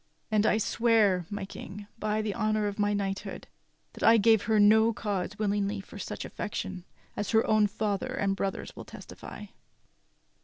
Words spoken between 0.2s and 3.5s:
And I swear, my King, by the honor of my knighthood,